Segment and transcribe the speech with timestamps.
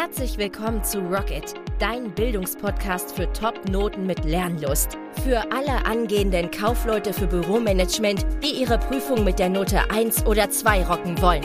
[0.00, 4.96] Herzlich willkommen zu Rocket, dein Bildungspodcast für Top-Noten mit Lernlust.
[5.24, 10.84] Für alle angehenden Kaufleute für Büromanagement, die ihre Prüfung mit der Note 1 oder 2
[10.84, 11.44] rocken wollen.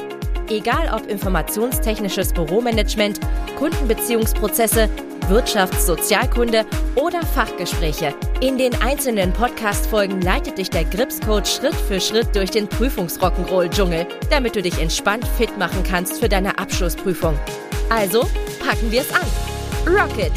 [0.49, 3.19] Egal ob informationstechnisches Büromanagement,
[3.57, 4.87] Kundenbeziehungsprozesse,
[5.29, 6.63] Wirtschafts-, Sozialkunde
[6.93, 8.13] oder Fachgespräche.
[8.39, 14.55] In den einzelnen Podcast-Folgen leitet dich der Grips-Coach Schritt für Schritt durch den Prüfungsrock'n'Roll-Dschungel, damit
[14.55, 17.35] du dich entspannt fit machen kannst für deine Abschlussprüfung.
[17.95, 18.21] Also
[18.59, 19.21] packen wir es an.
[19.85, 20.31] Rocket!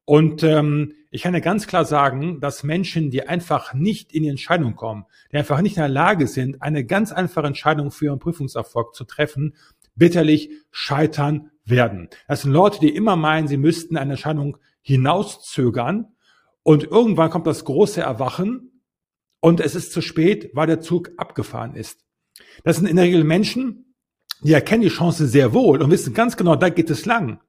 [0.05, 4.29] Und ähm, ich kann ja ganz klar sagen, dass Menschen, die einfach nicht in die
[4.29, 8.19] Entscheidung kommen, die einfach nicht in der Lage sind, eine ganz einfache Entscheidung für ihren
[8.19, 9.55] Prüfungserfolg zu treffen,
[9.95, 12.09] bitterlich scheitern werden.
[12.27, 16.09] Das sind Leute, die immer meinen, sie müssten eine Entscheidung hinauszögern
[16.65, 18.81] und irgendwann kommt das große Erwachen
[19.39, 22.03] und es ist zu spät, weil der Zug abgefahren ist.
[22.63, 23.95] Das sind in der Regel Menschen,
[24.41, 27.39] die erkennen die Chance sehr wohl und wissen ganz genau, da geht es lang.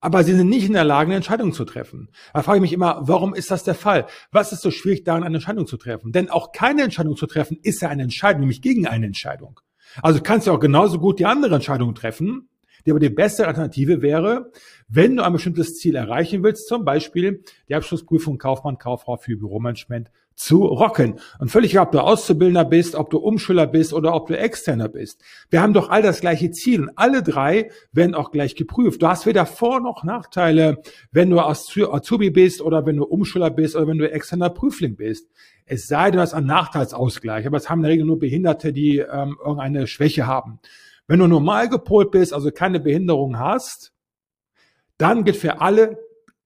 [0.00, 2.10] Aber sie sind nicht in der Lage, eine Entscheidung zu treffen.
[2.34, 4.06] Da frage ich mich immer, warum ist das der Fall?
[4.30, 6.12] Was ist so schwierig daran, eine Entscheidung zu treffen?
[6.12, 9.58] Denn auch keine Entscheidung zu treffen ist ja eine Entscheidung, nämlich gegen eine Entscheidung.
[10.02, 12.50] Also du kannst ja auch genauso gut die andere Entscheidung treffen,
[12.86, 14.50] die aber die bessere Alternative wäre,
[14.88, 20.10] wenn du ein bestimmtes Ziel erreichen willst, zum Beispiel die Abschlussprüfung Kaufmann, Kauffrau für Büromanagement
[20.38, 21.18] zu rocken.
[21.40, 24.88] Und völlig egal, ob du Auszubildender bist, ob du Umschüler bist oder ob du Externer
[24.88, 25.20] bist.
[25.50, 29.02] Wir haben doch all das gleiche Ziel und alle drei werden auch gleich geprüft.
[29.02, 30.80] Du hast weder Vor- noch Nachteile,
[31.10, 35.28] wenn du Azubi bist oder wenn du Umschüler bist oder wenn du externer Prüfling bist.
[35.66, 38.72] Es sei denn, du hast einen Nachteilsausgleich, aber es haben in der Regel nur Behinderte,
[38.72, 40.60] die ähm, irgendeine Schwäche haben.
[41.08, 43.92] Wenn du normal gepolt bist, also keine Behinderung hast,
[44.98, 45.98] dann gilt für alle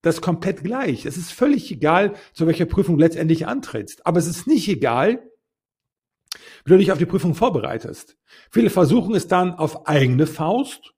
[0.02, 1.04] das komplett gleich.
[1.04, 4.06] Es ist völlig egal, zu welcher Prüfung du letztendlich antrittst.
[4.06, 5.22] Aber es ist nicht egal,
[6.64, 8.16] wie du dich auf die Prüfung vorbereitest.
[8.50, 10.94] Viele versuchen es dann auf eigene Faust.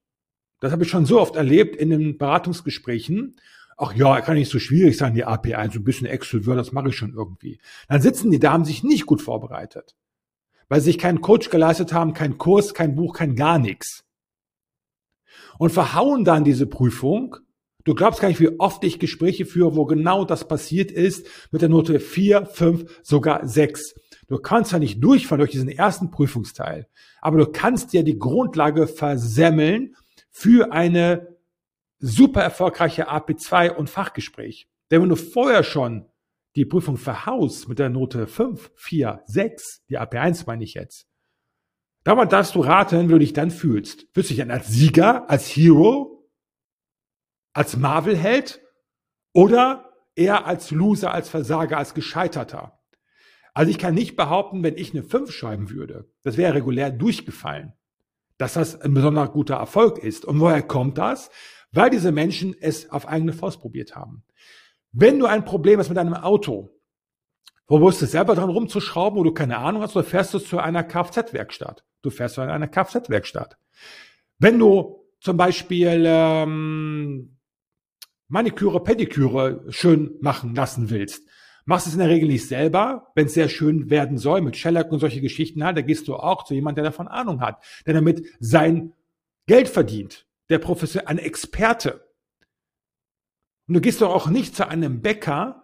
[0.61, 3.37] Das habe ich schon so oft erlebt in den Beratungsgesprächen.
[3.77, 6.07] Ach ja, kann nicht so schwierig sein, die AP1, so ein bisschen
[6.47, 7.61] Word, das mache ich schon irgendwie.
[7.89, 9.97] Dann sitzen die da, haben sich nicht gut vorbereitet.
[10.69, 14.05] Weil sie sich keinen Coach geleistet haben, kein Kurs, kein Buch, kein gar nichts.
[15.59, 17.37] Und verhauen dann diese Prüfung
[17.85, 21.61] Du glaubst gar nicht, wie oft ich Gespräche führe, wo genau das passiert ist, mit
[21.61, 23.95] der Note 4, 5, sogar 6.
[24.27, 26.89] Du kannst ja nicht durchfallen durch diesen ersten Prüfungsteil,
[27.21, 29.95] aber du kannst dir die Grundlage versemmeln
[30.31, 31.37] für eine
[31.99, 34.67] super erfolgreiche AP2 und Fachgespräch.
[34.91, 36.07] Denn wenn du vorher schon
[36.57, 41.09] die Prüfung verhaust mit der Note 5, 4, 6, die AP1 meine ich jetzt,
[42.05, 44.07] dann darfst du raten, wie du dich dann fühlst.
[44.13, 46.15] Fühlst du dich dann als Sieger, als Hero
[47.55, 48.61] als Marvel-Held
[49.33, 52.81] oder eher als Loser, als Versager, als Gescheiterter.
[53.55, 57.73] Also ich kann nicht behaupten, wenn ich eine 5 schreiben würde, das wäre regulär durchgefallen,
[58.37, 60.25] dass das ein besonders guter Erfolg ist.
[60.25, 61.31] Und woher kommt das?
[61.71, 64.25] Weil diese Menschen es auf eigene Faust probiert haben.
[64.97, 66.71] Wenn du ein Problem hast mit einem Auto,
[67.67, 70.59] wo musst du selber dran rumzuschrauben, wo du keine Ahnung hast, oder fährst du zu
[70.59, 71.85] einer Kfz-Werkstatt?
[72.03, 73.59] Du fährst zu einer Kfz-Werkstatt.
[74.39, 77.39] Wenn du zum Beispiel ähm,
[78.29, 81.29] Maniküre, Pediküre schön machen lassen willst,
[81.65, 84.93] machst es in der Regel nicht selber, wenn es sehr schön werden soll, mit Shellac
[84.93, 87.95] und solche Geschichten halt, da gehst du auch zu jemand, der davon Ahnung hat, der
[87.95, 88.93] damit sein
[89.47, 92.14] Geld verdient, der Professor, ein Experte.
[93.67, 95.63] Und du gehst doch auch nicht zu einem Bäcker,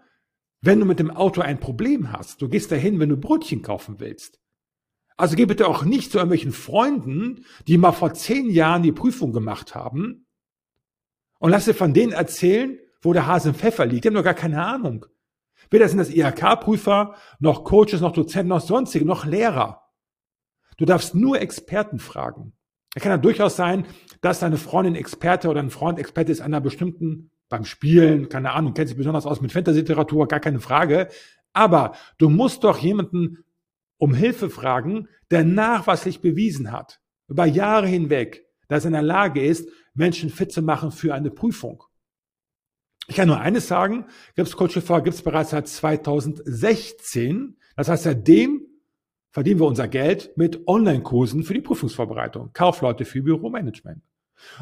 [0.62, 2.42] wenn du mit dem Auto ein Problem hast.
[2.42, 4.40] Du gehst dahin, wenn du Brötchen kaufen willst.
[5.16, 9.32] Also geh bitte auch nicht zu irgendwelchen Freunden, die mal vor zehn Jahren die Prüfung
[9.32, 10.26] gemacht haben
[11.40, 14.04] und lass dir von denen erzählen, wo der Hase im Pfeffer liegt.
[14.04, 15.06] Die haben doch gar keine Ahnung.
[15.70, 19.82] Weder sind das IHK-Prüfer, noch Coaches, noch Dozenten, noch sonstige, noch Lehrer.
[20.76, 22.54] Du darfst nur Experten fragen.
[22.94, 23.86] Es kann ja durchaus sein,
[24.20, 28.72] dass deine Freundin Experte oder ein Freund Experte ist einer bestimmten, beim Spielen, keine Ahnung,
[28.72, 31.08] kennt sich besonders aus mit Fantasy-Literatur, gar keine Frage.
[31.52, 33.44] Aber du musst doch jemanden
[33.98, 39.44] um Hilfe fragen, der nachweislich bewiesen hat, über Jahre hinweg, dass er in der Lage
[39.44, 41.82] ist, Menschen fit zu machen für eine Prüfung.
[43.08, 44.06] Ich kann nur eines sagen,
[44.36, 47.56] Grips Coach TV gibt es bereits seit 2016.
[47.76, 48.64] Das heißt, seitdem
[49.32, 54.02] verdienen wir unser Geld mit Online-Kursen für die Prüfungsvorbereitung, Kaufleute für Büromanagement.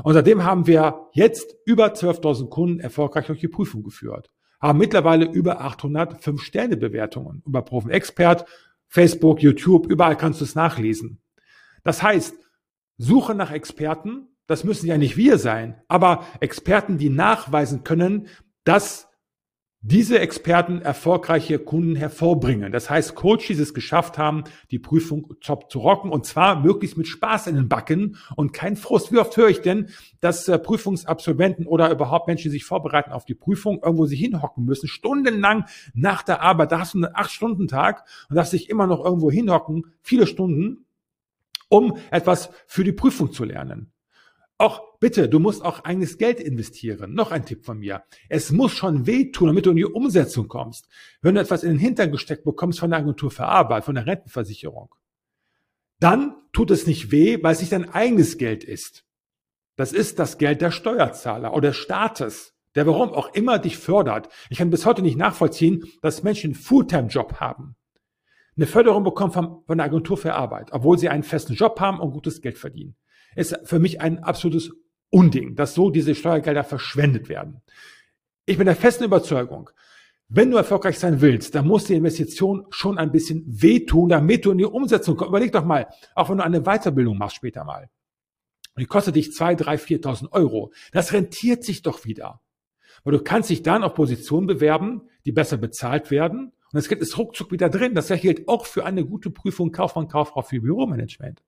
[0.02, 4.30] Und seitdem haben wir jetzt über 12.000 Kunden erfolgreich durch die Prüfung geführt,
[4.60, 8.44] haben mittlerweile über 800 5-Sterne-Bewertungen über Profen Expert,
[8.86, 11.20] Facebook, YouTube, überall kannst du es nachlesen.
[11.84, 12.34] Das heißt,
[12.96, 18.26] Suche nach Experten, das müssen ja nicht wir sein, aber Experten, die nachweisen können,
[18.64, 19.07] dass
[19.90, 22.72] diese Experten erfolgreiche Kunden hervorbringen.
[22.72, 27.08] Das heißt, Coaches es geschafft haben, die Prüfung top zu rocken und zwar möglichst mit
[27.08, 29.12] Spaß in den Backen und kein Frust.
[29.12, 29.88] Wie oft höre ich denn,
[30.20, 34.66] dass äh, Prüfungsabsolventen oder überhaupt Menschen, die sich vorbereiten auf die Prüfung, irgendwo sich hinhocken
[34.66, 35.64] müssen, stundenlang
[35.94, 36.70] nach der Arbeit.
[36.70, 40.84] Da hast du einen Acht-Stunden-Tag und darfst dich immer noch irgendwo hinhocken, viele Stunden,
[41.70, 43.90] um etwas für die Prüfung zu lernen.
[44.60, 47.14] Auch bitte, du musst auch eigenes Geld investieren.
[47.14, 48.02] Noch ein Tipp von mir.
[48.28, 50.88] Es muss schon wehtun, damit du in die Umsetzung kommst.
[51.22, 54.06] Wenn du etwas in den Hintern gesteckt bekommst von der Agentur für Arbeit, von der
[54.06, 54.92] Rentenversicherung,
[56.00, 59.04] dann tut es nicht weh, weil es nicht dein eigenes Geld ist.
[59.76, 64.28] Das ist das Geld der Steuerzahler oder des Staates, der warum auch immer dich fördert.
[64.50, 67.76] Ich kann bis heute nicht nachvollziehen, dass Menschen einen Fulltime-Job haben,
[68.56, 72.00] eine Förderung bekommen von, von der Agentur für Arbeit, obwohl sie einen festen Job haben
[72.00, 72.96] und gutes Geld verdienen
[73.38, 74.70] ist für mich ein absolutes
[75.10, 77.62] Unding, dass so diese Steuergelder verschwendet werden.
[78.44, 79.70] Ich bin der festen Überzeugung,
[80.30, 84.50] wenn du erfolgreich sein willst, dann muss die Investition schon ein bisschen wehtun, damit du
[84.50, 85.30] in die Umsetzung kommst.
[85.30, 87.88] Überleg doch mal, auch wenn du eine Weiterbildung machst später mal.
[88.78, 90.70] die kostet dich zwei, drei, 4.000 Euro.
[90.92, 92.42] Das rentiert sich doch wieder.
[93.04, 96.52] Weil du kannst dich dann auf Positionen bewerben, die besser bezahlt werden.
[96.72, 97.94] Und das Geld ist ruckzuck wieder drin.
[97.94, 101.42] Das gilt auch für eine gute Prüfung Kaufmann, Kauffrau für Büromanagement.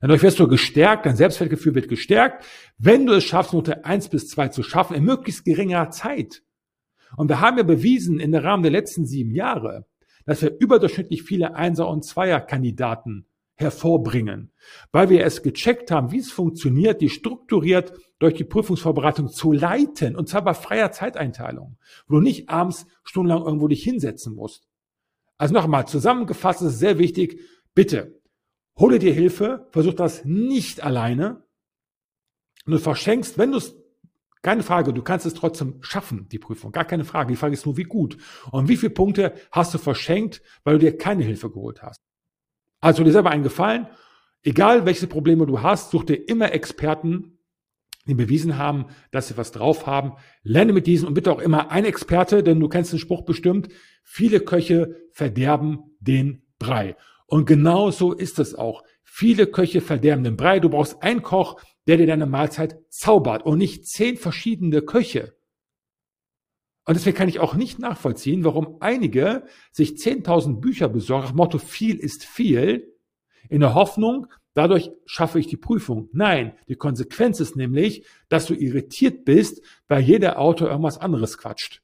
[0.00, 2.44] Dadurch wirst du gestärkt, dein Selbstwertgefühl wird gestärkt,
[2.78, 6.42] wenn du es schaffst, Note 1 bis 2 zu schaffen, in möglichst geringer Zeit.
[7.16, 9.86] Und wir haben ja bewiesen in der Rahmen der letzten sieben Jahre,
[10.26, 14.52] dass wir überdurchschnittlich viele Einser- und Zweierkandidaten hervorbringen,
[14.92, 20.14] weil wir es gecheckt haben, wie es funktioniert, die strukturiert durch die Prüfungsvorbereitung zu leiten,
[20.14, 24.68] und zwar bei freier Zeiteinteilung, wo du nicht abends stundenlang irgendwo dich hinsetzen musst.
[25.38, 27.40] Also noch einmal zusammengefasst ist sehr wichtig,
[27.74, 28.15] bitte
[28.78, 31.44] Hole dir Hilfe, versuch das nicht alleine.
[32.66, 33.74] Und du verschenkst, wenn du es,
[34.42, 37.32] keine Frage, du kannst es trotzdem schaffen, die Prüfung, gar keine Frage.
[37.32, 38.18] Die Frage ist nur, wie gut.
[38.50, 42.00] Und wie viele Punkte hast du verschenkt, weil du dir keine Hilfe geholt hast.
[42.80, 43.88] Also dir selber einen Gefallen,
[44.42, 47.38] egal welche Probleme du hast, such dir immer Experten,
[48.06, 50.12] die bewiesen haben, dass sie was drauf haben.
[50.42, 53.68] Lerne mit diesen und bitte auch immer ein Experte, denn du kennst den Spruch bestimmt,
[54.04, 56.96] viele Köche verderben den Brei.
[57.26, 58.84] Und genau so ist es auch.
[59.02, 60.60] Viele Köche verderben den Brei.
[60.60, 65.36] Du brauchst einen Koch, der dir deine Mahlzeit zaubert und nicht zehn verschiedene Köche.
[66.84, 71.96] Und deswegen kann ich auch nicht nachvollziehen, warum einige sich 10.000 Bücher besorgen, Motto viel
[71.96, 72.96] ist viel,
[73.48, 76.08] in der Hoffnung, dadurch schaffe ich die Prüfung.
[76.12, 81.82] Nein, die Konsequenz ist nämlich, dass du irritiert bist, weil jeder Autor irgendwas anderes quatscht.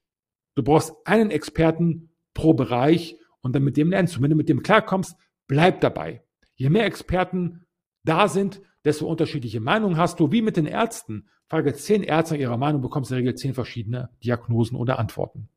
[0.54, 4.22] Du brauchst einen Experten pro Bereich und dann mit dem lernst du.
[4.22, 5.16] Wenn du mit dem klarkommst,
[5.52, 6.22] Bleib dabei.
[6.54, 7.66] Je mehr Experten
[8.04, 11.28] da sind, desto unterschiedliche Meinungen hast du, wie mit den Ärzten.
[11.46, 15.50] Frage zehn Ärzte ihrer Meinung, bekommst in der Regel zehn verschiedene Diagnosen oder Antworten.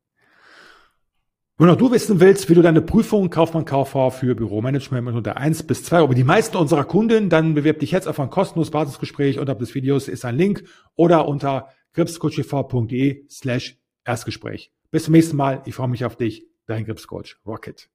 [1.56, 5.62] Wenn auch du wissen willst, wie du deine Prüfung Kaufmann Kauffrau für Büromanagement unter 1
[5.62, 9.38] bis 2 über die meisten unserer Kunden, dann bewirb dich jetzt auf ein kostenloses Basisgespräch.
[9.38, 14.70] Unterhalb des Videos ist ein Link oder unter gripscoach.de slash Erstgespräch.
[14.90, 15.62] Bis zum nächsten Mal.
[15.64, 16.44] Ich freue mich auf dich.
[16.66, 17.88] Dein Gripscoach Rocket.